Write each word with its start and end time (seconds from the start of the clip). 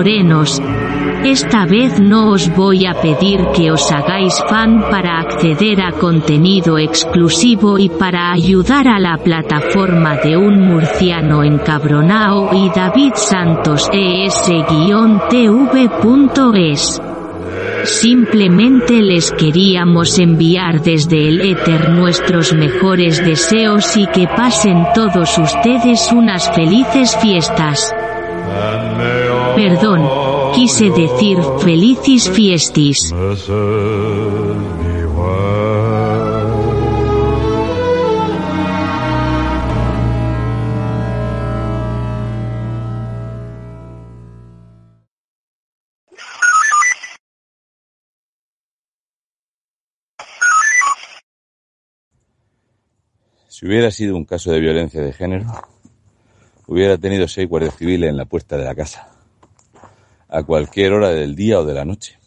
morenos. 0.00 0.62
Esta 1.24 1.66
vez 1.66 2.00
no 2.00 2.30
os 2.30 2.48
voy 2.56 2.86
a 2.86 2.94
pedir 2.94 3.38
que 3.54 3.70
os 3.70 3.92
hagáis 3.92 4.42
fan 4.48 4.80
para 4.90 5.20
acceder 5.20 5.78
a 5.82 5.92
contenido 5.92 6.78
exclusivo 6.78 7.78
y 7.78 7.90
para 7.90 8.32
ayudar 8.32 8.88
a 8.88 8.98
la 8.98 9.18
plataforma 9.18 10.16
de 10.16 10.38
un 10.38 10.58
murciano 10.58 11.44
encabronao 11.44 12.54
y 12.54 12.70
David 12.70 13.12
Santos 13.14 13.90
es-tv.es. 13.92 14.62
Simplemente 17.84 19.02
les 19.02 19.32
queríamos 19.32 20.18
enviar 20.18 20.80
desde 20.80 21.28
el 21.28 21.42
éter 21.42 21.90
nuestros 21.90 22.54
mejores 22.54 23.22
deseos 23.22 23.98
y 23.98 24.06
que 24.06 24.26
pasen 24.26 24.86
todos 24.94 25.36
ustedes 25.36 26.10
unas 26.10 26.50
felices 26.54 27.14
fiestas. 27.20 27.92
Perdón, 29.54 30.08
quise 30.54 30.90
decir 30.90 31.38
felicis 31.58 32.28
fiestis. 32.30 33.12
Si 53.48 53.66
hubiera 53.66 53.90
sido 53.90 54.16
un 54.16 54.24
caso 54.24 54.50
de 54.52 54.58
violencia 54.58 55.02
de 55.02 55.12
género, 55.12 55.44
hubiera 56.66 56.96
tenido 56.96 57.28
seis 57.28 57.46
guardias 57.46 57.76
civiles 57.76 58.08
en 58.08 58.16
la 58.16 58.24
puerta 58.24 58.56
de 58.56 58.64
la 58.64 58.74
casa, 58.74 59.19
a 60.30 60.42
cualquier 60.44 60.92
hora 60.92 61.10
del 61.10 61.34
día 61.34 61.58
o 61.58 61.64
de 61.64 61.74
la 61.74 61.84
noche. 61.84 62.19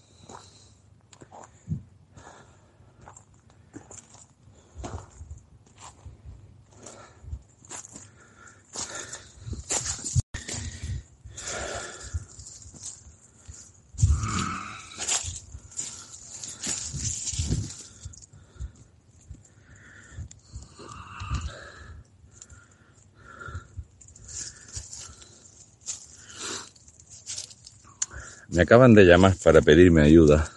Me 28.53 28.61
acaban 28.61 28.93
de 28.93 29.03
llamar 29.03 29.36
para 29.43 29.64
pedirme 29.64 30.03
ayuda, 30.03 30.47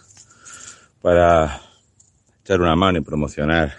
para 1.01 1.59
echar 2.43 2.61
una 2.61 2.75
mano 2.75 2.99
y 2.99 3.01
promocionar 3.01 3.73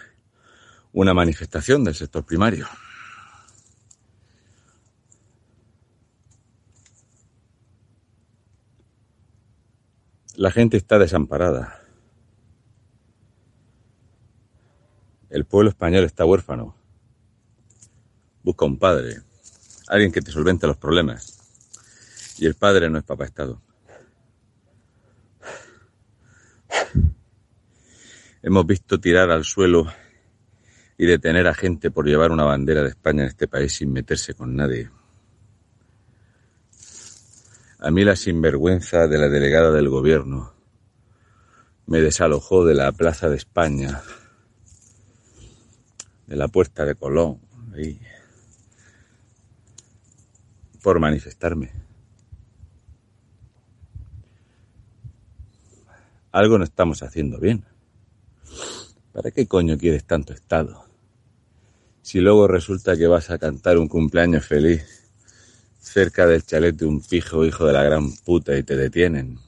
una 0.92 1.14
manifestación 1.14 1.84
del 1.84 1.94
sector 1.94 2.24
primario. 2.24 2.66
La 10.34 10.50
gente 10.50 10.76
está 10.76 10.98
desamparada. 10.98 11.80
El 15.30 15.44
pueblo 15.44 15.70
español 15.70 16.02
está 16.02 16.24
huérfano. 16.24 16.74
Busca 18.42 18.64
un 18.64 18.80
padre, 18.80 19.20
alguien 19.86 20.10
que 20.10 20.22
te 20.22 20.32
solvente 20.32 20.66
los 20.66 20.76
problemas. 20.76 21.38
Y 22.38 22.46
el 22.46 22.56
padre 22.56 22.90
no 22.90 22.98
es 22.98 23.04
papá 23.04 23.24
Estado. 23.24 23.67
Hemos 28.40 28.66
visto 28.66 29.00
tirar 29.00 29.30
al 29.30 29.44
suelo 29.44 29.86
y 30.96 31.06
detener 31.06 31.48
a 31.48 31.54
gente 31.54 31.90
por 31.90 32.06
llevar 32.06 32.30
una 32.30 32.44
bandera 32.44 32.82
de 32.82 32.90
España 32.90 33.22
en 33.22 33.28
este 33.28 33.48
país 33.48 33.72
sin 33.72 33.92
meterse 33.92 34.34
con 34.34 34.54
nadie. 34.54 34.90
A 37.80 37.90
mí 37.90 38.04
la 38.04 38.16
sinvergüenza 38.16 39.06
de 39.08 39.18
la 39.18 39.28
delegada 39.28 39.72
del 39.72 39.88
gobierno 39.88 40.52
me 41.86 42.00
desalojó 42.00 42.64
de 42.64 42.74
la 42.74 42.92
Plaza 42.92 43.28
de 43.28 43.36
España, 43.36 44.02
de 46.26 46.36
la 46.36 46.48
Puerta 46.48 46.84
de 46.84 46.94
Colón, 46.94 47.40
ahí, 47.74 48.00
por 50.82 51.00
manifestarme. 51.00 51.72
Algo 56.30 56.58
no 56.58 56.64
estamos 56.64 57.02
haciendo 57.02 57.38
bien. 57.40 57.64
¿Para 59.18 59.32
qué 59.32 59.48
coño 59.48 59.76
quieres 59.76 60.04
tanto 60.04 60.32
Estado? 60.32 60.84
Si 62.02 62.20
luego 62.20 62.46
resulta 62.46 62.96
que 62.96 63.08
vas 63.08 63.30
a 63.30 63.38
cantar 63.38 63.76
un 63.76 63.88
cumpleaños 63.88 64.46
feliz 64.46 65.10
cerca 65.80 66.24
del 66.24 66.46
chalet 66.46 66.76
de 66.76 66.86
un 66.86 67.00
pijo 67.00 67.44
hijo 67.44 67.66
de 67.66 67.72
la 67.72 67.82
gran 67.82 68.14
puta 68.18 68.56
y 68.56 68.62
te 68.62 68.76
detienen. 68.76 69.40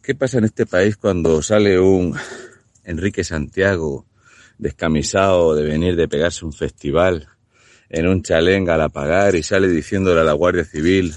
¿Qué 0.00 0.14
pasa 0.14 0.38
en 0.38 0.44
este 0.44 0.66
país 0.66 0.96
cuando 0.96 1.42
sale 1.42 1.80
un 1.80 2.14
Enrique 2.84 3.24
Santiago 3.24 4.06
descamisado 4.56 5.56
de 5.56 5.64
venir 5.64 5.96
de 5.96 6.06
pegarse 6.06 6.44
un 6.44 6.52
festival 6.52 7.26
en 7.88 8.06
un 8.06 8.22
chalenga 8.22 8.76
al 8.76 8.92
pagar 8.92 9.34
y 9.34 9.42
sale 9.42 9.66
diciéndole 9.66 10.20
a 10.20 10.24
la 10.24 10.34
Guardia 10.34 10.64
Civil, 10.64 11.12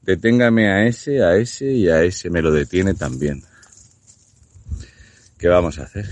deténgame 0.00 0.70
a 0.70 0.86
ese, 0.86 1.22
a 1.22 1.36
ese 1.36 1.70
y 1.70 1.90
a 1.90 2.02
ese 2.02 2.30
me 2.30 2.40
lo 2.40 2.50
detiene 2.50 2.94
también? 2.94 3.42
¿Qué 5.40 5.48
vamos 5.48 5.78
a 5.78 5.84
hacer? 5.84 6.04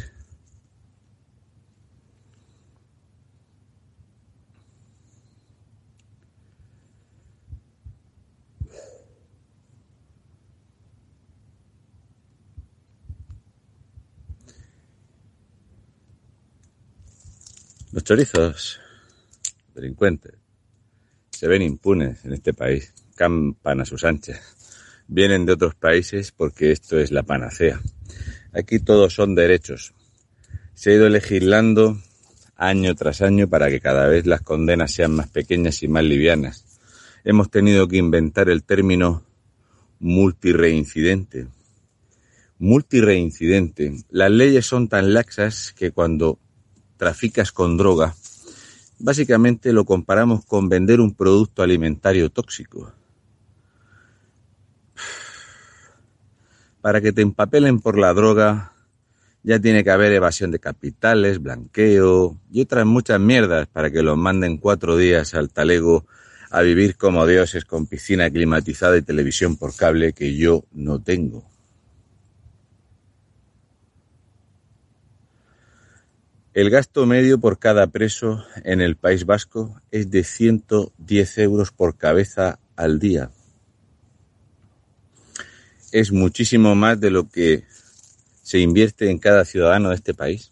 Los 17.92 18.04
chorizos, 18.04 18.80
delincuentes, 19.74 20.36
se 21.30 21.46
ven 21.48 21.60
impunes 21.60 22.24
en 22.24 22.32
este 22.32 22.54
país, 22.54 22.94
campan 23.14 23.82
a 23.82 23.84
sus 23.84 24.04
anchas. 24.04 24.40
Vienen 25.06 25.44
de 25.44 25.52
otros 25.52 25.74
países 25.74 26.32
porque 26.32 26.72
esto 26.72 26.98
es 26.98 27.10
la 27.10 27.24
panacea. 27.24 27.78
Aquí 28.52 28.78
todos 28.78 29.14
son 29.14 29.34
derechos. 29.34 29.92
Se 30.74 30.90
ha 30.90 30.94
ido 30.94 31.08
legislando 31.08 31.98
año 32.56 32.94
tras 32.94 33.22
año 33.22 33.48
para 33.48 33.68
que 33.68 33.80
cada 33.80 34.06
vez 34.08 34.26
las 34.26 34.42
condenas 34.42 34.92
sean 34.92 35.14
más 35.14 35.28
pequeñas 35.28 35.82
y 35.82 35.88
más 35.88 36.04
livianas. 36.04 36.64
Hemos 37.24 37.50
tenido 37.50 37.86
que 37.88 37.96
inventar 37.96 38.48
el 38.48 38.64
término 38.64 39.22
multireincidente. 40.00 41.46
Multireincidente. 42.58 44.04
Las 44.10 44.30
leyes 44.30 44.66
son 44.66 44.88
tan 44.88 45.14
laxas 45.14 45.72
que 45.76 45.92
cuando 45.92 46.38
traficas 46.96 47.52
con 47.52 47.76
droga, 47.76 48.14
básicamente 48.98 49.72
lo 49.72 49.84
comparamos 49.84 50.44
con 50.44 50.68
vender 50.68 51.00
un 51.00 51.14
producto 51.14 51.62
alimentario 51.62 52.30
tóxico. 52.30 52.92
Para 56.80 57.00
que 57.00 57.12
te 57.12 57.22
empapelen 57.22 57.80
por 57.80 57.98
la 57.98 58.14
droga, 58.14 58.72
ya 59.42 59.58
tiene 59.58 59.82
que 59.84 59.90
haber 59.90 60.12
evasión 60.12 60.50
de 60.50 60.58
capitales, 60.58 61.40
blanqueo 61.40 62.38
y 62.50 62.60
otras 62.62 62.86
muchas 62.86 63.20
mierdas 63.20 63.66
para 63.66 63.90
que 63.90 64.02
los 64.02 64.16
manden 64.16 64.58
cuatro 64.58 64.96
días 64.96 65.34
al 65.34 65.50
talego 65.50 66.06
a 66.50 66.62
vivir 66.62 66.96
como 66.96 67.26
dioses 67.26 67.64
con 67.64 67.86
piscina 67.86 68.30
climatizada 68.30 68.96
y 68.96 69.02
televisión 69.02 69.56
por 69.56 69.74
cable 69.74 70.12
que 70.12 70.36
yo 70.36 70.64
no 70.72 71.00
tengo. 71.02 71.44
El 76.54 76.70
gasto 76.70 77.06
medio 77.06 77.38
por 77.38 77.58
cada 77.58 77.86
preso 77.86 78.44
en 78.64 78.80
el 78.80 78.96
País 78.96 79.26
Vasco 79.26 79.80
es 79.92 80.10
de 80.10 80.24
110 80.24 81.38
euros 81.38 81.70
por 81.70 81.96
cabeza 81.96 82.58
al 82.74 82.98
día. 82.98 83.30
Es 85.90 86.12
muchísimo 86.12 86.74
más 86.74 87.00
de 87.00 87.10
lo 87.10 87.28
que 87.28 87.64
se 88.42 88.58
invierte 88.58 89.10
en 89.10 89.18
cada 89.18 89.44
ciudadano 89.44 89.90
de 89.90 89.94
este 89.94 90.14
país. 90.14 90.50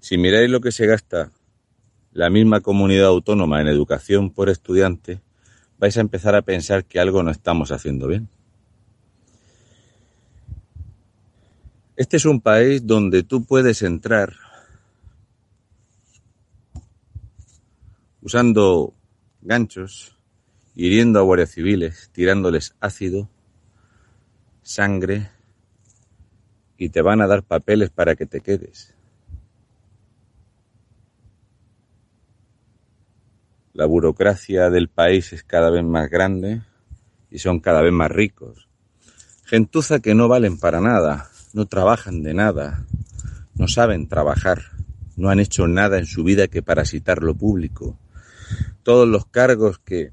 Si 0.00 0.18
miráis 0.18 0.50
lo 0.50 0.60
que 0.60 0.72
se 0.72 0.86
gasta 0.86 1.30
la 2.12 2.28
misma 2.28 2.60
comunidad 2.60 3.06
autónoma 3.06 3.60
en 3.60 3.68
educación 3.68 4.30
por 4.30 4.50
estudiante, 4.50 5.22
vais 5.78 5.96
a 5.96 6.00
empezar 6.00 6.34
a 6.34 6.42
pensar 6.42 6.84
que 6.84 7.00
algo 7.00 7.22
no 7.22 7.30
estamos 7.30 7.72
haciendo 7.72 8.08
bien. 8.08 8.28
Este 11.96 12.16
es 12.16 12.24
un 12.24 12.40
país 12.40 12.86
donde 12.86 13.22
tú 13.22 13.44
puedes 13.44 13.82
entrar 13.82 14.34
usando 18.22 18.94
ganchos, 19.40 20.16
hiriendo 20.74 21.18
a 21.18 21.22
guardias 21.22 21.50
civiles, 21.50 22.10
tirándoles 22.12 22.74
ácido, 22.80 23.28
sangre, 24.62 25.30
y 26.76 26.88
te 26.88 27.02
van 27.02 27.20
a 27.20 27.26
dar 27.26 27.42
papeles 27.44 27.90
para 27.90 28.16
que 28.16 28.26
te 28.26 28.40
quedes. 28.40 28.94
La 33.72 33.86
burocracia 33.86 34.68
del 34.68 34.88
país 34.88 35.32
es 35.32 35.44
cada 35.44 35.70
vez 35.70 35.84
más 35.84 36.10
grande 36.10 36.62
y 37.30 37.38
son 37.38 37.60
cada 37.60 37.82
vez 37.82 37.92
más 37.92 38.10
ricos. 38.10 38.68
Gentuza 39.44 40.00
que 40.00 40.14
no 40.14 40.28
valen 40.28 40.58
para 40.58 40.80
nada, 40.80 41.30
no 41.52 41.66
trabajan 41.66 42.22
de 42.22 42.34
nada, 42.34 42.84
no 43.54 43.68
saben 43.68 44.08
trabajar, 44.08 44.62
no 45.16 45.30
han 45.30 45.40
hecho 45.40 45.68
nada 45.68 45.98
en 45.98 46.06
su 46.06 46.24
vida 46.24 46.48
que 46.48 46.62
parasitar 46.62 47.22
lo 47.22 47.34
público. 47.34 47.98
Todos 48.82 49.08
los 49.08 49.26
cargos 49.26 49.78
que 49.78 50.12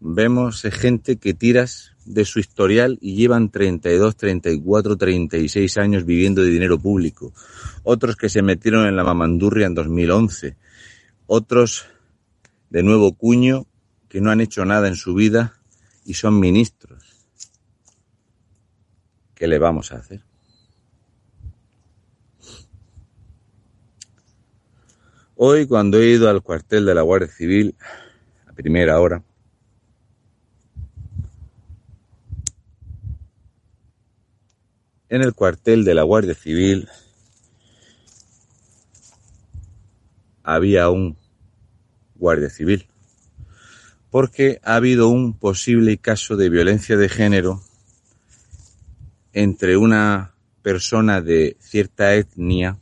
vemos 0.00 0.62
gente 0.62 1.16
que 1.16 1.34
tiras 1.34 1.92
de 2.06 2.24
su 2.24 2.40
historial 2.40 2.98
y 3.00 3.14
llevan 3.14 3.50
32, 3.50 4.16
34, 4.16 4.96
36 4.96 5.78
años 5.78 6.04
viviendo 6.04 6.42
de 6.42 6.50
dinero 6.50 6.78
público. 6.78 7.32
Otros 7.82 8.16
que 8.16 8.28
se 8.28 8.42
metieron 8.42 8.86
en 8.86 8.96
la 8.96 9.04
mamandurria 9.04 9.66
en 9.66 9.74
2011. 9.74 10.56
Otros 11.26 11.86
de 12.70 12.82
nuevo 12.82 13.12
cuño 13.14 13.66
que 14.08 14.20
no 14.20 14.30
han 14.30 14.40
hecho 14.40 14.64
nada 14.64 14.88
en 14.88 14.96
su 14.96 15.14
vida 15.14 15.60
y 16.04 16.14
son 16.14 16.40
ministros. 16.40 17.04
¿Qué 19.34 19.46
le 19.46 19.58
vamos 19.58 19.92
a 19.92 19.96
hacer? 19.96 20.22
Hoy, 25.36 25.66
cuando 25.66 25.98
he 25.98 26.08
ido 26.10 26.28
al 26.28 26.42
cuartel 26.42 26.84
de 26.84 26.94
la 26.94 27.00
Guardia 27.00 27.28
Civil, 27.28 27.74
a 28.46 28.52
primera 28.52 29.00
hora, 29.00 29.22
en 35.10 35.22
el 35.22 35.34
cuartel 35.34 35.84
de 35.84 35.94
la 35.94 36.04
Guardia 36.04 36.34
Civil 36.34 36.88
había 40.44 40.88
un 40.88 41.16
guardia 42.14 42.48
civil, 42.48 42.86
porque 44.10 44.60
ha 44.62 44.76
habido 44.76 45.08
un 45.08 45.36
posible 45.36 45.98
caso 45.98 46.36
de 46.36 46.48
violencia 46.48 46.96
de 46.96 47.08
género 47.08 47.60
entre 49.32 49.76
una 49.76 50.34
persona 50.62 51.20
de 51.20 51.56
cierta 51.60 52.14
etnia 52.14 52.78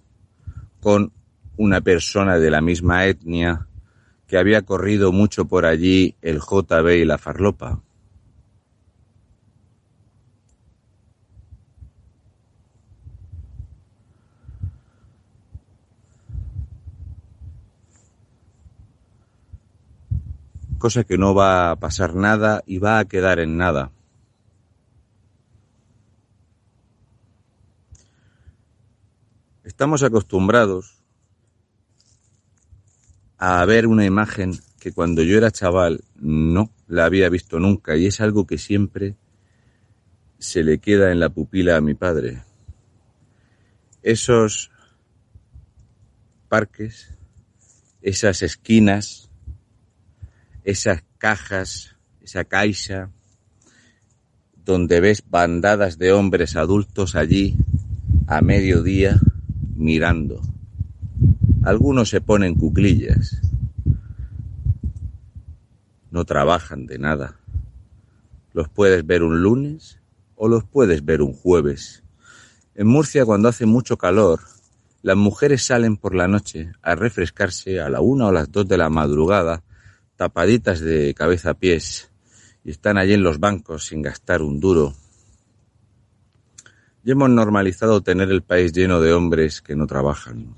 con 0.81 1.13
una 1.57 1.81
persona 1.81 2.39
de 2.39 2.51
la 2.51 2.61
misma 2.61 3.07
etnia 3.07 3.67
que 4.27 4.39
había 4.39 4.63
corrido 4.63 5.13
mucho 5.13 5.47
por 5.47 5.65
allí 5.65 6.15
el 6.21 6.41
JB 6.41 6.89
y 6.89 7.05
la 7.05 7.19
farlopa. 7.19 7.83
Cosa 20.79 21.05
que 21.05 21.19
no 21.19 21.35
va 21.35 21.71
a 21.71 21.77
pasar 21.77 22.15
nada 22.15 22.63
y 22.67 22.79
va 22.79 22.99
a 22.99 23.05
quedar 23.05 23.41
en 23.41 23.57
nada. 23.57 23.91
Estamos 29.65 30.03
acostumbrados 30.03 31.03
a 33.37 33.65
ver 33.65 33.87
una 33.87 34.05
imagen 34.05 34.59
que 34.81 34.93
cuando 34.93 35.23
yo 35.23 35.37
era 35.37 35.51
chaval 35.51 36.03
no 36.17 36.71
la 36.87 37.05
había 37.05 37.29
visto 37.29 37.59
nunca 37.59 37.97
y 37.97 38.07
es 38.07 38.21
algo 38.21 38.47
que 38.47 38.59
siempre 38.59 39.17
se 40.39 40.63
le 40.63 40.79
queda 40.79 41.13
en 41.13 41.21
la 41.21 41.29
pupila 41.29 41.77
a 41.77 41.81
mi 41.81 41.95
padre. 41.95 42.43
Esos 44.03 44.71
parques, 46.49 47.19
esas 48.01 48.43
esquinas, 48.43 49.28
esas 50.69 51.03
cajas, 51.17 51.97
esa 52.21 52.45
caixa, 52.45 53.11
donde 54.67 55.01
ves 55.01 55.25
bandadas 55.27 55.97
de 55.97 56.13
hombres 56.13 56.57
adultos 56.57 57.17
allí 57.17 57.57
a 58.27 58.43
mediodía 58.43 59.19
mirando. 59.75 60.43
Algunos 61.63 62.11
se 62.11 62.21
ponen 62.21 62.55
cuclillas, 62.55 63.41
no 66.11 66.27
trabajan 66.27 66.85
de 66.85 66.99
nada. 66.99 67.37
Los 68.53 68.69
puedes 68.69 69.07
ver 69.07 69.23
un 69.23 69.41
lunes 69.41 69.99
o 70.37 70.49
los 70.49 70.65
puedes 70.65 71.03
ver 71.03 71.23
un 71.23 71.33
jueves. 71.33 72.03
En 72.75 72.89
Murcia 72.89 73.25
cuando 73.25 73.49
hace 73.49 73.65
mucho 73.65 73.97
calor, 73.97 74.41
las 75.01 75.17
mujeres 75.17 75.65
salen 75.65 75.97
por 75.97 76.15
la 76.15 76.29
noche 76.29 76.73
a 76.83 76.95
refrescarse 76.95 77.81
a 77.81 77.89
la 77.89 78.03
una 78.03 78.27
o 78.27 78.33
las 78.33 78.53
dos 78.53 78.69
de 78.69 78.77
la 78.77 78.91
madrugada 78.91 79.63
tapaditas 80.19 80.81
de 80.81 81.15
cabeza 81.15 81.51
a 81.51 81.55
pies 81.55 82.11
y 82.65 82.73
están 82.73 82.99
allí 82.99 83.15
en 83.15 83.23
los 83.23 83.39
bancos 83.39 83.87
sin 83.87 84.03
gastar 84.03 84.43
un 84.43 84.59
duro. 84.59 84.93
Y 87.05 87.13
hemos 87.13 87.31
normalizado 87.31 88.01
tener 88.03 88.29
el 88.31 88.43
país 88.43 88.73
lleno 88.73 89.01
de 89.01 89.13
hombres 89.13 89.63
que 89.63 89.77
no 89.77 89.87
trabajan. 89.87 90.57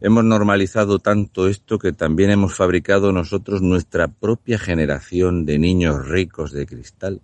Hemos 0.00 0.24
normalizado 0.24 0.98
tanto 0.98 1.46
esto 1.46 1.78
que 1.78 1.92
también 1.92 2.30
hemos 2.30 2.54
fabricado 2.54 3.12
nosotros 3.12 3.60
nuestra 3.60 4.08
propia 4.08 4.58
generación 4.58 5.44
de 5.44 5.58
niños 5.58 6.08
ricos 6.08 6.50
de 6.50 6.64
cristal. 6.64 7.20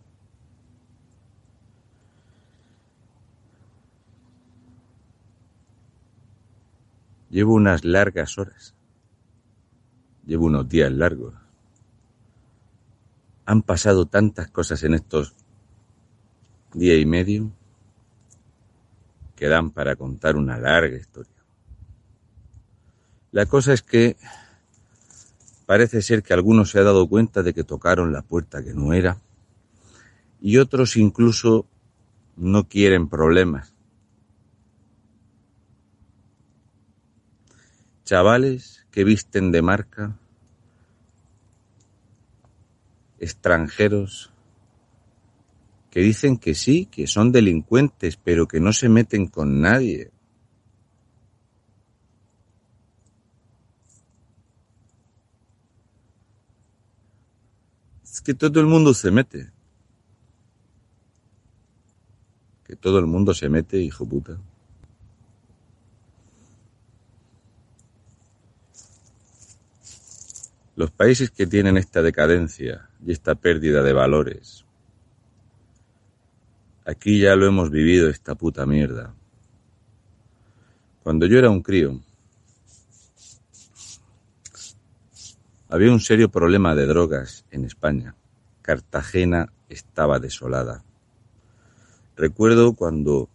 Llevo 7.30 7.54
unas 7.54 7.82
largas 7.82 8.36
horas 8.36 8.74
Llevo 10.26 10.46
unos 10.46 10.68
días 10.68 10.90
largos. 10.92 11.34
Han 13.46 13.62
pasado 13.62 14.06
tantas 14.06 14.50
cosas 14.50 14.82
en 14.84 14.94
estos 14.94 15.34
día 16.72 16.98
y 16.98 17.06
medio 17.06 17.52
que 19.36 19.48
dan 19.48 19.70
para 19.70 19.96
contar 19.96 20.36
una 20.36 20.58
larga 20.58 20.96
historia. 20.96 21.32
La 23.32 23.46
cosa 23.46 23.72
es 23.72 23.82
que 23.82 24.16
parece 25.66 26.02
ser 26.02 26.22
que 26.22 26.34
algunos 26.34 26.70
se 26.70 26.78
han 26.78 26.84
dado 26.84 27.08
cuenta 27.08 27.42
de 27.42 27.52
que 27.52 27.64
tocaron 27.64 28.12
la 28.12 28.22
puerta 28.22 28.62
que 28.62 28.74
no 28.74 28.92
era 28.92 29.18
y 30.40 30.58
otros 30.58 30.96
incluso 30.96 31.66
no 32.36 32.68
quieren 32.68 33.08
problemas. 33.08 33.73
Chavales 38.04 38.86
que 38.90 39.02
visten 39.02 39.50
de 39.50 39.62
marca, 39.62 40.18
extranjeros, 43.18 44.30
que 45.90 46.00
dicen 46.00 46.36
que 46.36 46.54
sí, 46.54 46.86
que 46.86 47.06
son 47.06 47.32
delincuentes, 47.32 48.16
pero 48.16 48.46
que 48.46 48.60
no 48.60 48.72
se 48.72 48.88
meten 48.88 49.26
con 49.26 49.60
nadie. 49.60 50.10
Es 58.02 58.20
que 58.20 58.34
todo 58.34 58.60
el 58.60 58.66
mundo 58.66 58.92
se 58.92 59.10
mete. 59.10 59.50
Que 62.64 62.76
todo 62.76 62.98
el 62.98 63.06
mundo 63.06 63.34
se 63.34 63.48
mete, 63.48 63.78
hijo 63.78 64.06
puta. 64.06 64.38
Los 70.76 70.90
países 70.90 71.30
que 71.30 71.46
tienen 71.46 71.76
esta 71.76 72.02
decadencia 72.02 72.88
y 73.04 73.12
esta 73.12 73.36
pérdida 73.36 73.82
de 73.82 73.92
valores, 73.92 74.64
aquí 76.84 77.20
ya 77.20 77.36
lo 77.36 77.46
hemos 77.46 77.70
vivido 77.70 78.08
esta 78.08 78.34
puta 78.34 78.66
mierda. 78.66 79.14
Cuando 81.04 81.26
yo 81.26 81.38
era 81.38 81.48
un 81.48 81.62
crío, 81.62 82.00
había 85.68 85.92
un 85.92 86.00
serio 86.00 86.28
problema 86.28 86.74
de 86.74 86.86
drogas 86.86 87.44
en 87.52 87.64
España. 87.64 88.16
Cartagena 88.60 89.52
estaba 89.68 90.18
desolada. 90.18 90.82
Recuerdo 92.16 92.74
cuando 92.74 93.28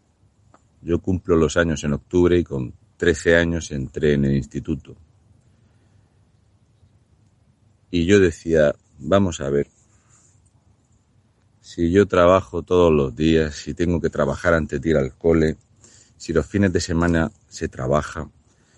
yo 0.81 0.99
cumplo 0.99 1.37
los 1.37 1.55
años 1.57 1.83
en 1.83 1.93
octubre 1.93 2.37
y 2.37 2.43
con 2.43 2.73
13 2.97 3.37
años 3.37 3.71
entré 3.71 4.13
en 4.13 4.25
el 4.25 4.35
instituto. 4.35 4.95
Y 7.91 8.05
yo 8.05 8.19
decía, 8.19 8.75
vamos 8.99 9.41
a 9.41 9.49
ver, 9.49 9.67
si 11.61 11.91
yo 11.91 12.07
trabajo 12.07 12.63
todos 12.63 12.91
los 12.91 13.15
días, 13.15 13.55
si 13.55 13.73
tengo 13.73 14.01
que 14.01 14.09
trabajar 14.09 14.53
antes 14.53 14.81
de 14.81 14.89
ir 14.89 14.97
al 14.97 15.15
cole, 15.15 15.57
si 16.17 16.33
los 16.33 16.45
fines 16.45 16.73
de 16.73 16.81
semana 16.81 17.31
se 17.47 17.67
trabaja, 17.67 18.29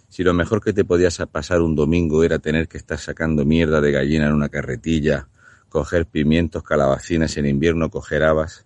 Si 0.09 0.23
lo 0.25 0.33
mejor 0.33 0.61
que 0.61 0.73
te 0.73 0.83
podías 0.83 1.17
pasar 1.31 1.61
un 1.61 1.73
domingo 1.73 2.25
era 2.25 2.37
tener 2.37 2.67
que 2.67 2.77
estar 2.77 2.99
sacando 2.99 3.45
mierda 3.45 3.79
de 3.79 3.93
gallina 3.93 4.27
en 4.27 4.33
una 4.33 4.49
carretilla, 4.49 5.29
coger 5.69 6.05
pimientos, 6.05 6.63
calabacinas 6.63 7.37
en 7.37 7.45
invierno, 7.45 7.89
coger 7.89 8.23
habas, 8.23 8.65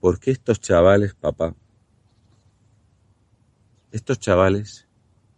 ¿por 0.00 0.20
qué 0.20 0.32
estos 0.32 0.60
chavales, 0.60 1.14
papá, 1.14 1.54
estos 3.90 4.20
chavales, 4.20 4.86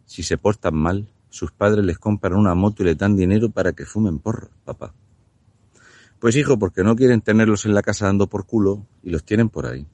si 0.06 0.25
se 0.25 0.38
portan 0.38 0.75
mal, 0.75 1.13
sus 1.35 1.50
padres 1.50 1.85
les 1.85 1.99
compran 1.99 2.37
una 2.37 2.55
moto 2.55 2.85
y 2.85 2.87
les 2.87 2.97
dan 2.97 3.17
dinero 3.17 3.50
para 3.50 3.73
que 3.73 3.85
fumen 3.85 4.21
porros, 4.21 4.50
papá? 4.64 4.95
Pues 6.21 6.37
hijo, 6.37 6.61
porque 6.61 6.85
no 6.85 6.95
quieren 6.95 7.23
tenerlos 7.23 7.67
en 7.67 7.75
la 7.75 7.83
casa 7.83 8.07
dando 8.07 8.29
por 8.29 8.47
culo 8.47 8.87
y 9.03 9.11
los 9.11 9.25
tienen 9.25 9.49
por 9.49 9.67
ahí. 9.67 9.85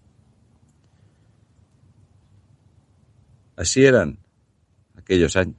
Así 3.56 3.82
eran 3.82 4.18
aquellos 4.97 5.35
años. 5.35 5.56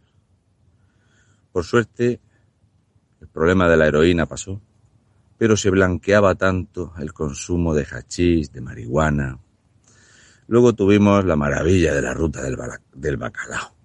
Por 1.51 1.63
suerte, 1.63 2.19
el 3.19 3.27
problema 3.29 3.67
de 3.67 3.77
la 3.77 3.87
heroína 3.87 4.27
pasó, 4.27 4.61
pero 5.39 5.57
se 5.57 5.71
blanqueaba 5.71 6.35
tanto 6.35 6.93
el 6.99 7.11
consumo 7.11 7.73
de 7.73 7.87
hachís, 7.89 8.53
de 8.53 8.61
marihuana. 8.61 9.39
Luego 10.45 10.73
tuvimos 10.73 11.25
la 11.25 11.35
maravilla 11.35 11.95
de 11.95 12.03
la 12.03 12.13
ruta 12.13 12.43
del 12.43 13.17
bacalao, 13.17 13.80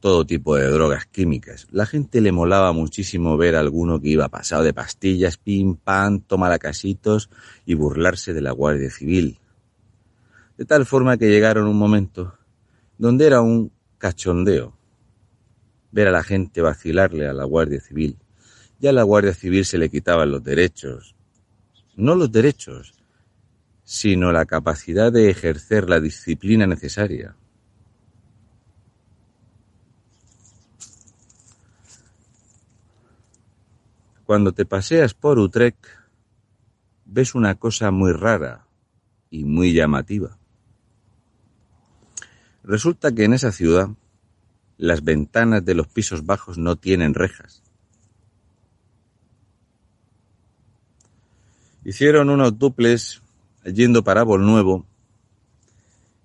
todo 0.00 0.26
tipo 0.26 0.56
de 0.56 0.68
drogas 0.68 1.06
químicas. 1.06 1.66
La 1.70 1.86
gente 1.86 2.20
le 2.20 2.32
molaba 2.32 2.72
muchísimo 2.72 3.36
ver 3.36 3.56
a 3.56 3.60
alguno 3.60 4.00
que 4.00 4.08
iba 4.08 4.28
pasado 4.28 4.62
de 4.62 4.74
pastillas, 4.74 5.36
pim, 5.36 5.76
pam, 5.76 6.22
casitos 6.60 7.30
y 7.64 7.74
burlarse 7.74 8.32
de 8.32 8.42
la 8.42 8.52
Guardia 8.52 8.90
Civil. 8.90 9.38
De 10.56 10.64
tal 10.64 10.86
forma 10.86 11.16
que 11.16 11.28
llegaron 11.28 11.66
un 11.66 11.78
momento 11.78 12.34
donde 12.98 13.26
era 13.26 13.40
un 13.40 13.72
cachondeo 13.98 14.76
ver 15.92 16.08
a 16.08 16.12
la 16.12 16.22
gente 16.22 16.60
vacilarle 16.60 17.26
a 17.26 17.32
la 17.32 17.44
Guardia 17.44 17.80
Civil. 17.80 18.18
Ya 18.78 18.90
a 18.90 18.92
la 18.92 19.02
Guardia 19.02 19.32
Civil 19.32 19.64
se 19.64 19.78
le 19.78 19.88
quitaban 19.88 20.30
los 20.30 20.44
derechos. 20.44 21.14
No 21.96 22.14
los 22.14 22.30
derechos, 22.30 22.94
sino 23.82 24.30
la 24.32 24.44
capacidad 24.44 25.10
de 25.10 25.30
ejercer 25.30 25.88
la 25.88 26.00
disciplina 26.00 26.66
necesaria. 26.66 27.36
Cuando 34.26 34.52
te 34.52 34.66
paseas 34.66 35.14
por 35.14 35.38
Utrecht, 35.38 35.86
ves 37.04 37.36
una 37.36 37.54
cosa 37.54 37.92
muy 37.92 38.10
rara 38.12 38.66
y 39.30 39.44
muy 39.44 39.72
llamativa. 39.72 40.36
Resulta 42.64 43.12
que 43.12 43.22
en 43.22 43.34
esa 43.34 43.52
ciudad 43.52 43.90
las 44.78 45.04
ventanas 45.04 45.64
de 45.64 45.74
los 45.74 45.86
pisos 45.86 46.26
bajos 46.26 46.58
no 46.58 46.74
tienen 46.74 47.14
rejas. 47.14 47.62
Hicieron 51.84 52.28
unos 52.28 52.58
duples 52.58 53.22
yendo 53.64 54.02
para 54.02 54.24
Nuevo, 54.24 54.84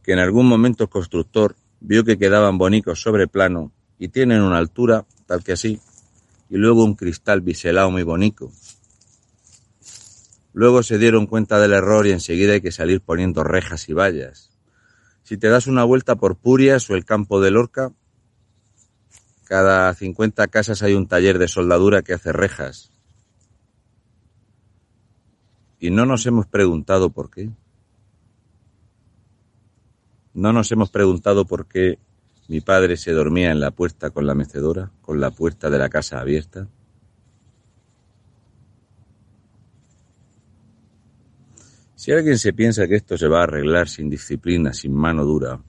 que 0.02 0.14
en 0.14 0.20
algún 0.20 0.48
momento 0.48 0.86
el 0.86 0.90
constructor 0.90 1.56
vio 1.80 2.04
que 2.04 2.18
quedaban 2.18 2.58
bonitos 2.58 3.00
sobre 3.00 3.28
plano 3.28 3.72
y 4.00 4.08
tienen 4.08 4.42
una 4.42 4.58
altura 4.58 5.06
tal 5.28 5.44
que 5.44 5.52
así, 5.52 5.80
y 6.52 6.58
luego 6.58 6.84
un 6.84 6.96
cristal 6.96 7.40
biselado 7.40 7.90
muy 7.92 8.04
bonito. 8.04 8.52
Luego 10.52 10.84
se 10.84 10.98
dieron 10.98 11.26
cuenta 11.26 11.62
del 11.62 11.72
error 11.72 12.06
y 12.06 12.12
enseguida 12.12 12.52
hay 12.52 12.62
que 12.62 12.74
salir 12.74 13.00
poniendo 13.00 13.46
rejas 13.46 13.88
y 13.88 13.94
vallas. 13.94 14.52
Si 15.24 15.38
te 15.38 15.48
das 15.48 15.68
una 15.68 15.86
vuelta 15.86 16.18
por 16.18 16.36
Purias 16.36 16.90
o 16.90 16.96
el 16.96 17.06
campo 17.06 17.40
de 17.40 17.52
Lorca, 17.52 17.94
cada 19.46 19.94
50 19.94 20.46
casas 20.50 20.84
hay 20.84 20.94
un 20.94 21.08
taller 21.08 21.40
de 21.40 21.48
soldadura 21.48 22.02
que 22.02 22.14
hace 22.14 22.34
rejas. 22.34 22.92
Y 25.80 25.90
no 25.90 26.06
nos 26.06 26.26
hemos 26.26 26.48
preguntado 26.48 27.12
por 27.12 27.32
qué. 27.32 27.50
No 30.34 30.52
nos 30.52 30.70
hemos 30.74 30.92
preguntado 30.92 31.46
por 31.46 31.66
qué 31.68 31.98
mi 32.52 32.60
padre 32.60 32.98
se 32.98 33.14
dormía 33.14 33.50
en 33.50 33.62
la 33.62 33.72
puerta 33.72 34.10
con 34.10 34.28
la 34.28 34.36
mecedora, 34.36 34.92
con 35.02 35.22
la 35.22 35.32
puerta 35.32 35.70
de 35.70 35.80
la 35.80 35.88
casa 35.88 36.20
abierta. 36.20 36.68
Si 41.96 42.12
alguien 42.12 42.38
se 42.38 42.52
piensa 42.52 42.90
que 42.90 42.98
esto 42.98 43.18
se 43.18 43.30
va 43.30 43.40
a 43.40 43.44
arreglar 43.44 43.88
sin 43.88 44.10
disciplina, 44.10 44.74
sin 44.74 44.94
mano 44.94 45.24
dura 45.24 45.62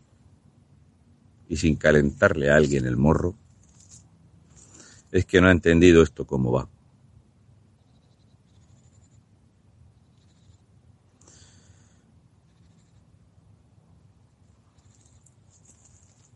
y 1.48 1.56
sin 1.56 1.76
calentarle 1.76 2.50
a 2.50 2.56
alguien 2.56 2.84
el 2.84 2.96
morro, 2.96 3.36
es 5.12 5.24
que 5.24 5.40
no 5.40 5.46
ha 5.46 5.52
entendido 5.52 6.02
esto 6.02 6.26
cómo 6.26 6.50
va. 6.50 6.68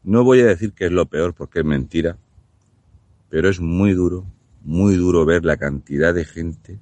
No 0.06 0.22
voy 0.22 0.38
a 0.38 0.46
decir 0.46 0.72
que 0.72 0.86
es 0.86 0.92
lo 0.92 1.06
peor 1.06 1.34
porque 1.34 1.58
es 1.58 1.64
mentira, 1.64 2.16
pero 3.28 3.48
es 3.48 3.58
muy 3.58 3.92
duro, 3.92 4.24
muy 4.62 4.94
duro 4.94 5.24
ver 5.24 5.44
la 5.44 5.56
cantidad 5.56 6.14
de 6.14 6.24
gente 6.24 6.78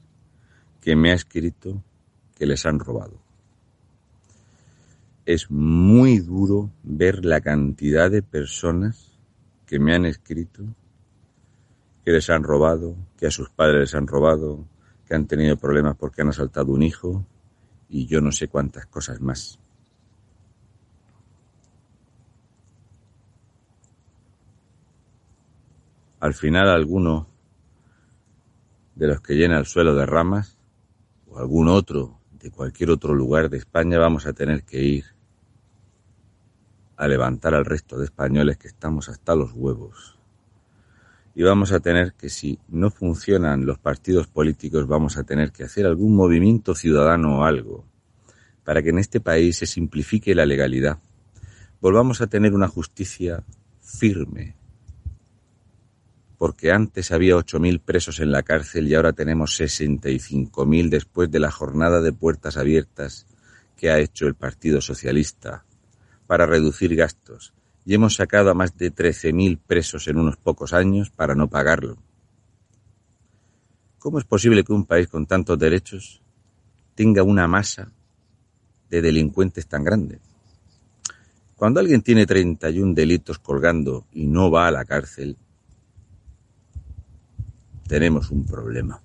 que 0.83 0.95
me 0.95 1.11
ha 1.11 1.15
escrito 1.15 1.83
que 2.35 2.45
les 2.45 2.67
han 2.67 2.79
robado. 2.79 3.19
Es 5.25 5.51
muy 5.51 6.19
duro 6.19 6.71
ver 6.83 7.25
la 7.25 7.41
cantidad 7.41 8.11
de 8.11 8.23
personas 8.23 9.19
que 9.65 9.79
me 9.79 9.95
han 9.95 10.05
escrito 10.05 10.63
que 12.05 12.11
les 12.11 12.29
han 12.29 12.43
robado, 12.43 12.95
que 13.17 13.29
a 13.29 13.31
sus 13.31 13.49
padres 13.49 13.81
les 13.81 13.95
han 13.95 14.07
robado, 14.07 14.69
que 15.07 15.15
han 15.15 15.27
tenido 15.27 15.57
problemas 15.57 15.97
porque 15.97 16.21
han 16.21 16.29
asaltado 16.29 16.73
un 16.73 16.83
hijo 16.83 17.25
y 17.89 18.05
yo 18.05 18.21
no 18.21 18.33
sé 18.33 18.49
cuántas 18.49 18.85
cosas 18.85 19.23
más. 19.23 19.59
Al 26.25 26.33
final 26.33 26.71
alguno 26.71 27.29
de 28.95 29.09
los 29.09 29.21
que 29.21 29.35
llena 29.35 29.59
el 29.59 29.67
suelo 29.67 29.95
de 29.95 30.07
ramas 30.07 30.57
o 31.27 31.39
algún 31.39 31.69
otro 31.69 32.19
de 32.41 32.51
cualquier 32.51 32.89
otro 32.89 33.15
lugar 33.15 33.51
de 33.51 33.59
España 33.59 33.99
vamos 33.99 34.25
a 34.25 34.33
tener 34.33 34.63
que 34.63 34.83
ir 34.83 35.05
a 36.97 37.09
levantar 37.09 37.55
al 37.55 37.67
resto 37.67 37.99
de 37.99 38.07
españoles 38.07 38.57
que 38.57 38.69
estamos 38.69 39.11
hasta 39.11 39.35
los 39.35 39.53
huevos. 39.53 40.19
Y 41.35 41.43
vamos 41.43 41.73
a 41.73 41.81
tener 41.81 42.15
que, 42.15 42.31
si 42.31 42.59
no 42.69 42.89
funcionan 42.89 43.67
los 43.67 43.79
partidos 43.79 44.27
políticos, 44.27 44.87
vamos 44.87 45.19
a 45.19 45.25
tener 45.25 45.53
que 45.53 45.65
hacer 45.65 45.85
algún 45.85 46.17
movimiento 46.17 46.75
ciudadano 46.75 47.41
o 47.41 47.45
algo 47.45 47.85
para 48.65 48.83
que 48.83 48.89
en 48.89 48.99
este 48.99 49.21
país 49.21 49.59
se 49.59 49.67
simplifique 49.67 50.35
la 50.35 50.47
legalidad. 50.47 51.01
Volvamos 51.83 52.23
a 52.23 52.29
tener 52.29 52.55
una 52.55 52.69
justicia 52.69 53.45
firme, 53.83 54.57
porque 56.45 56.73
antes 56.73 57.11
había 57.11 57.37
8.000 57.37 57.81
presos 57.81 58.21
en 58.21 58.31
la 58.31 58.43
cárcel 58.43 58.87
y 58.87 58.95
ahora 58.95 59.15
tenemos 59.15 59.59
65.000 59.59 60.91
después 60.91 61.31
de 61.31 61.41
la 61.41 61.51
jornada 61.51 62.03
de 62.03 62.13
puertas 62.13 62.59
abiertas 62.59 63.27
que 63.79 63.89
ha 63.89 63.99
hecho 63.99 64.27
el 64.27 64.35
Partido 64.35 64.83
Socialista 64.83 65.65
para 66.27 66.45
reducir 66.45 66.95
gastos 66.97 67.55
y 67.87 67.95
hemos 67.95 68.17
sacado 68.17 68.51
a 68.51 68.55
más 68.55 68.77
de 68.77 68.95
13.000 68.95 69.59
presos 69.59 70.07
en 70.07 70.19
unos 70.19 70.37
pocos 70.37 70.75
años 70.75 71.09
para 71.09 71.35
no 71.35 71.49
pagarlo. 71.49 71.97
¿Cómo 73.99 74.19
es 74.19 74.27
posible 74.27 74.65
que 74.65 74.75
un 74.75 74.85
país 74.85 75.09
con 75.09 75.25
tantos 75.25 75.59
derechos 75.59 76.21
tenga 76.95 77.23
una 77.23 77.49
masa 77.49 77.91
de 78.91 79.01
delincuentes 79.01 79.67
tan 79.67 79.83
grande? 79.83 80.21
Cuando 81.57 81.81
alguien 81.81 82.03
tiene 82.03 82.27
31 82.27 82.93
delitos 82.93 83.39
colgando 83.39 84.05
y 84.13 84.27
no 84.27 84.51
va 84.51 84.67
a 84.67 84.71
la 84.71 84.85
cárcel, 84.85 85.39
tenemos 87.87 88.31
un 88.31 88.45
problema. 88.45 89.01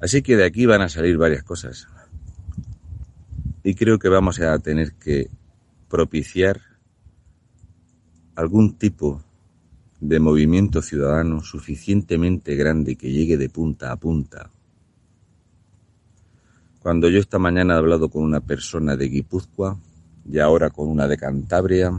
Así 0.00 0.22
que 0.22 0.36
de 0.36 0.44
aquí 0.44 0.66
van 0.66 0.82
a 0.82 0.88
salir 0.88 1.16
varias 1.16 1.44
cosas. 1.44 1.86
Y 3.62 3.74
creo 3.74 3.98
que 3.98 4.08
vamos 4.08 4.40
a 4.40 4.58
tener 4.58 4.94
que 4.94 5.30
propiciar 5.88 6.60
algún 8.34 8.76
tipo 8.76 9.22
de 10.00 10.18
movimiento 10.18 10.82
ciudadano 10.82 11.42
suficientemente 11.42 12.56
grande 12.56 12.96
que 12.96 13.12
llegue 13.12 13.36
de 13.36 13.48
punta 13.48 13.92
a 13.92 13.96
punta. 13.96 14.50
Cuando 16.80 17.08
yo 17.08 17.20
esta 17.20 17.38
mañana 17.38 17.74
he 17.74 17.76
hablado 17.76 18.08
con 18.08 18.24
una 18.24 18.40
persona 18.40 18.96
de 18.96 19.08
Guipúzcoa 19.08 19.78
y 20.28 20.40
ahora 20.40 20.70
con 20.70 20.88
una 20.88 21.06
de 21.06 21.16
Cantabria, 21.16 21.92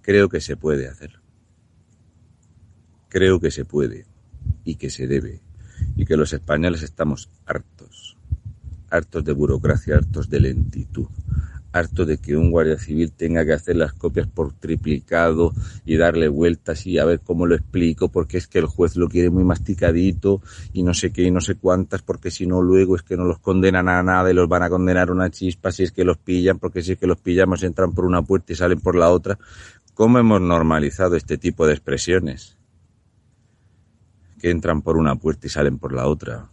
creo 0.00 0.28
que 0.28 0.40
se 0.40 0.56
puede 0.56 0.88
hacer. 0.88 1.21
Creo 3.12 3.40
que 3.40 3.50
se 3.50 3.66
puede 3.66 4.06
y 4.64 4.76
que 4.76 4.88
se 4.88 5.06
debe 5.06 5.42
y 5.96 6.06
que 6.06 6.16
los 6.16 6.32
españoles 6.32 6.82
estamos 6.82 7.28
hartos, 7.44 8.16
hartos 8.88 9.22
de 9.22 9.32
burocracia, 9.32 9.96
hartos 9.96 10.30
de 10.30 10.40
lentitud, 10.40 11.08
harto 11.72 12.06
de 12.06 12.16
que 12.16 12.38
un 12.38 12.50
guardia 12.50 12.78
civil 12.78 13.12
tenga 13.12 13.44
que 13.44 13.52
hacer 13.52 13.76
las 13.76 13.92
copias 13.92 14.28
por 14.28 14.54
triplicado 14.54 15.52
y 15.84 15.98
darle 15.98 16.28
vueltas 16.28 16.86
y 16.86 16.96
a 16.96 17.04
ver 17.04 17.20
cómo 17.20 17.44
lo 17.44 17.54
explico, 17.54 18.08
porque 18.08 18.38
es 18.38 18.46
que 18.46 18.60
el 18.60 18.64
juez 18.64 18.96
lo 18.96 19.10
quiere 19.10 19.28
muy 19.28 19.44
masticadito 19.44 20.40
y 20.72 20.82
no 20.82 20.94
sé 20.94 21.12
qué 21.12 21.24
y 21.24 21.30
no 21.30 21.42
sé 21.42 21.56
cuántas, 21.56 22.00
porque 22.00 22.30
si 22.30 22.46
no 22.46 22.62
luego 22.62 22.96
es 22.96 23.02
que 23.02 23.18
no 23.18 23.26
los 23.26 23.40
condenan 23.40 23.90
a 23.90 24.02
nada 24.02 24.30
y 24.30 24.34
los 24.34 24.48
van 24.48 24.62
a 24.62 24.70
condenar 24.70 25.10
a 25.10 25.12
una 25.12 25.28
chispa 25.28 25.70
si 25.70 25.82
es 25.82 25.92
que 25.92 26.04
los 26.04 26.16
pillan, 26.16 26.58
porque 26.58 26.80
si 26.82 26.92
es 26.92 26.98
que 26.98 27.06
los 27.06 27.18
pillamos 27.18 27.62
entran 27.62 27.92
por 27.92 28.06
una 28.06 28.22
puerta 28.22 28.54
y 28.54 28.56
salen 28.56 28.80
por 28.80 28.96
la 28.96 29.10
otra. 29.10 29.38
¿Cómo 29.92 30.18
hemos 30.18 30.40
normalizado 30.40 31.14
este 31.14 31.36
tipo 31.36 31.66
de 31.66 31.74
expresiones? 31.74 32.56
Que 34.42 34.50
entran 34.50 34.82
por 34.82 34.96
una 34.96 35.14
puerta 35.14 35.46
y 35.46 35.50
salen 35.50 35.78
por 35.78 35.92
la 35.92 36.08
otra. 36.08 36.50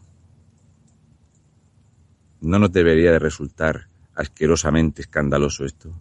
No 2.39 2.60
nos 2.60 2.72
debería 2.72 3.12
de 3.12 3.17
resultar 3.17 3.89
asquerosamente 4.13 5.01
escandaloso 5.01 5.65
esto. 5.65 5.91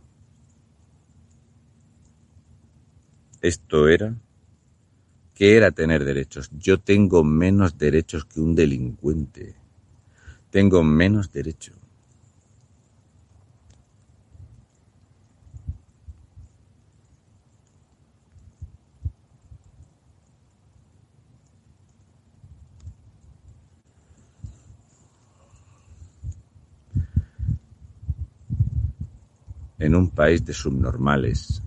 Esto 3.40 3.88
era... 3.88 4.14
¿Qué 5.34 5.56
era 5.56 5.70
tener 5.70 6.04
derechos? 6.04 6.50
Yo 6.58 6.78
tengo 6.78 7.24
menos 7.24 7.78
derechos 7.78 8.26
que 8.26 8.40
un 8.40 8.54
delincuente. 8.54 9.54
Tengo 10.50 10.82
menos 10.82 11.32
derechos. 11.32 11.77
En 29.78 29.94
un 29.94 30.10
país 30.10 30.44
de 30.44 30.52
subnormales, 30.52 31.62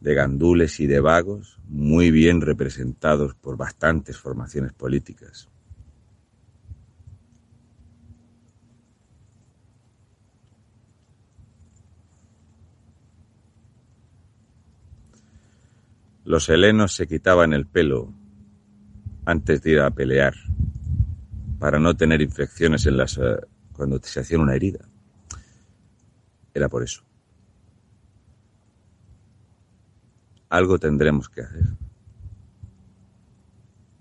de 0.00 0.14
gandules 0.14 0.80
y 0.80 0.86
de 0.86 1.00
vagos 1.00 1.58
muy 1.68 2.10
bien 2.10 2.40
representados 2.40 3.34
por 3.34 3.56
bastantes 3.56 4.18
formaciones 4.18 4.72
políticas. 4.72 5.48
Los 16.24 16.48
helenos 16.48 16.94
se 16.94 17.06
quitaban 17.06 17.52
el 17.52 17.66
pelo 17.66 18.12
antes 19.24 19.62
de 19.62 19.72
ir 19.72 19.80
a 19.80 19.90
pelear 19.90 20.34
para 21.58 21.78
no 21.78 21.96
tener 21.96 22.20
infecciones 22.20 22.86
en 22.86 22.96
las 22.96 23.18
eh, 23.18 23.36
cuando 23.72 23.98
se 24.02 24.20
hacían 24.20 24.42
una 24.42 24.54
herida. 24.54 24.89
Era 26.54 26.68
por 26.68 26.82
eso. 26.82 27.02
Algo 30.48 30.78
tendremos 30.78 31.28
que 31.28 31.42
hacer. 31.42 31.64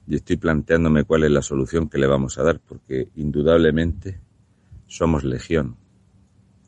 Y 0.08 0.16
estoy 0.16 0.38
planteándome 0.38 1.04
cuál 1.04 1.24
es 1.24 1.32
la 1.32 1.44
solución 1.44 1.88
que 1.88 2.00
le 2.00 2.08
vamos 2.08 2.40
a 2.40 2.44
dar, 2.44 2.60
porque 2.60 3.10
indudablemente 3.16 4.20
somos 4.88 5.24
legión. 5.24 5.78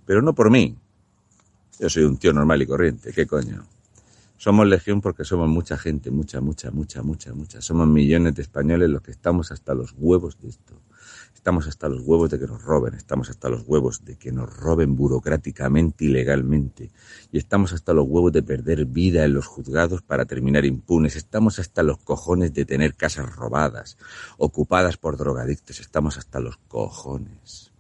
Pero 0.06 0.22
no 0.22 0.36
por 0.36 0.52
mí. 0.52 0.78
Yo 1.80 1.90
soy 1.90 2.04
un 2.04 2.18
tío 2.18 2.32
normal 2.32 2.62
y 2.62 2.68
corriente, 2.68 3.12
¿qué 3.12 3.26
coño? 3.26 3.64
Somos 4.38 4.68
legión 4.68 5.02
porque 5.02 5.24
somos 5.24 5.50
mucha 5.50 5.78
gente, 5.78 6.12
mucha, 6.12 6.42
mucha, 6.42 6.70
mucha, 6.70 7.02
mucha, 7.02 7.34
mucha. 7.34 7.62
Somos 7.62 7.88
millones 7.88 8.36
de 8.36 8.44
españoles 8.44 8.90
los 8.90 9.02
que 9.02 9.12
estamos 9.12 9.52
hasta 9.52 9.74
los 9.74 9.96
huevos 9.98 10.40
de 10.40 10.50
esto. 10.50 10.82
Estamos 11.34 11.68
hasta 11.68 11.90
los 11.90 12.02
huevos 12.02 12.30
de 12.30 12.40
que 12.40 12.46
nos 12.46 12.62
roben, 12.64 12.94
estamos 12.94 13.30
hasta 13.30 13.50
los 13.50 13.64
huevos 13.68 14.06
de 14.06 14.16
que 14.16 14.32
nos 14.32 14.56
roben 14.56 14.96
burocráticamente 14.96 16.06
y 16.06 16.10
legalmente, 16.10 16.92
y 17.32 17.38
estamos 17.38 17.74
hasta 17.74 17.94
los 17.94 18.06
huevos 18.08 18.32
de 18.32 18.44
perder 18.44 18.86
vida 18.86 19.26
en 19.26 19.34
los 19.34 19.48
juzgados 19.48 20.02
para 20.02 20.26
terminar 20.26 20.66
impunes, 20.66 21.16
estamos 21.16 21.58
hasta 21.58 21.82
los 21.84 21.98
cojones 21.98 22.54
de 22.54 22.66
tener 22.66 22.96
casas 22.96 23.36
robadas, 23.36 23.98
ocupadas 24.38 24.98
por 24.98 25.18
drogadictos, 25.18 25.80
estamos 25.80 26.18
hasta 26.18 26.40
los 26.40 26.58
cojones. 26.68 27.71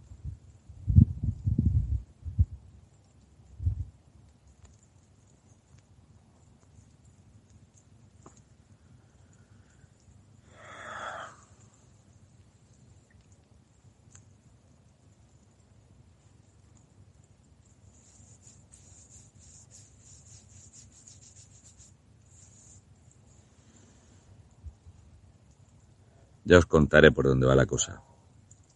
Ya 26.52 26.58
os 26.58 26.66
contaré 26.66 27.14
por 27.14 27.28
dónde 27.28 27.48
va 27.48 27.56
la 27.56 27.66
cosa, 27.66 28.02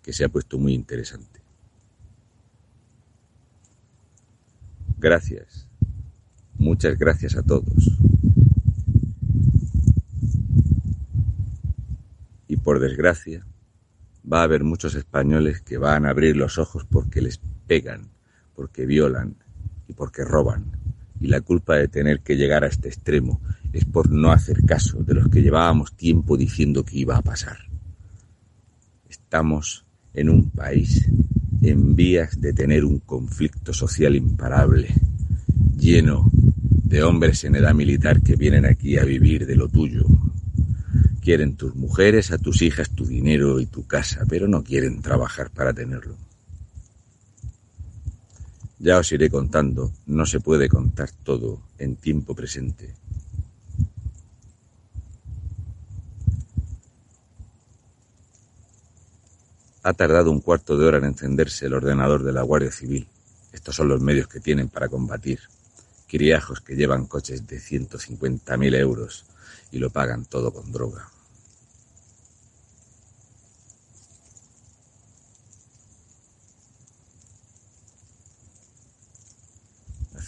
que 0.02 0.14
se 0.14 0.24
ha 0.24 0.30
puesto 0.30 0.58
muy 0.58 0.74
interesante. 0.74 1.42
Gracias. 4.98 5.68
Muchas 6.58 6.98
gracias 6.98 7.36
a 7.36 7.44
todos. 7.44 8.00
Y 12.48 12.56
por 12.56 12.80
desgracia, 12.80 13.46
va 14.24 14.40
a 14.40 14.44
haber 14.44 14.64
muchos 14.64 14.96
españoles 14.96 15.60
que 15.60 15.78
van 15.78 16.06
a 16.06 16.12
abrir 16.12 16.38
los 16.38 16.58
ojos 16.58 16.86
porque 16.90 17.22
les 17.22 17.42
pegan, 17.68 18.10
porque 18.56 18.86
violan 18.86 19.36
y 19.90 19.92
porque 19.92 20.24
roban. 20.24 20.85
Y 21.26 21.28
la 21.28 21.42
culpa 21.42 21.76
de 21.76 21.88
tener 21.88 22.20
que 22.20 22.38
llegar 22.38 22.64
a 22.64 22.68
este 22.68 22.88
extremo 22.88 23.42
es 23.74 23.84
por 23.84 24.12
no 24.12 24.32
hacer 24.32 24.64
caso 24.64 25.02
de 25.02 25.16
los 25.16 25.28
que 25.28 25.42
llevábamos 25.42 25.98
tiempo 25.98 26.38
diciendo 26.38 26.86
que 26.86 27.00
iba 27.00 27.18
a 27.18 27.24
pasar. 27.24 27.58
Estamos 29.10 29.86
en 30.14 30.30
un 30.30 30.52
país 30.52 31.10
en 31.64 31.96
vías 31.96 32.40
de 32.40 32.54
tener 32.54 32.86
un 32.86 33.00
conflicto 33.00 33.74
social 33.74 34.16
imparable, 34.16 34.94
lleno 35.76 36.30
de 36.32 37.02
hombres 37.02 37.44
en 37.44 37.56
edad 37.56 37.74
militar 37.74 38.22
que 38.22 38.36
vienen 38.36 38.68
aquí 38.68 39.00
a 39.00 39.04
vivir 39.04 39.48
de 39.48 39.56
lo 39.56 39.68
tuyo. 39.68 40.06
Quieren 41.22 41.56
tus 41.56 41.74
mujeres, 41.74 42.32
a 42.32 42.38
tus 42.38 42.62
hijas, 42.62 42.92
tu 42.92 43.04
dinero 43.04 43.60
y 43.60 43.66
tu 43.66 43.88
casa, 43.88 44.26
pero 44.30 44.48
no 44.48 44.64
quieren 44.64 45.02
trabajar 45.02 45.50
para 45.50 45.74
tenerlo. 45.74 46.25
Ya 48.78 48.98
os 49.00 49.12
iré 49.12 49.30
contando, 49.30 49.92
no 50.06 50.26
se 50.26 50.40
puede 50.40 50.68
contar 50.68 51.10
todo 51.24 51.62
en 51.78 51.96
tiempo 51.96 52.36
presente. 52.36 52.94
Ha 59.84 59.94
tardado 59.94 60.32
un 60.32 60.42
cuarto 60.42 60.78
de 60.78 60.86
hora 60.86 60.98
en 60.98 61.06
encenderse 61.06 61.68
el 61.68 61.74
ordenador 61.74 62.24
de 62.24 62.34
la 62.34 62.42
Guardia 62.42 62.72
Civil. 62.72 63.08
Estos 63.54 63.76
son 63.76 63.88
los 63.88 64.02
medios 64.02 64.28
que 64.28 64.40
tienen 64.40 64.68
para 64.68 64.90
combatir. 64.90 65.40
Criajos 66.08 66.60
que 66.60 66.76
llevan 66.76 67.06
coches 67.06 67.48
de 67.48 67.60
150.000 67.60 68.76
euros 68.76 69.26
y 69.72 69.80
lo 69.80 69.90
pagan 69.90 70.26
todo 70.26 70.52
con 70.52 70.72
droga. 70.72 71.15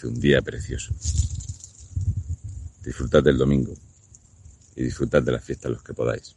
Un 0.08 0.20
día 0.20 0.42
precioso. 0.42 0.92
Disfrutad 2.84 3.22
del 3.22 3.38
domingo 3.38 3.74
y 4.74 4.82
disfrutad 4.82 5.22
de 5.22 5.32
la 5.32 5.40
fiesta 5.40 5.68
los 5.68 5.82
que 5.82 5.94
podáis. 5.94 6.34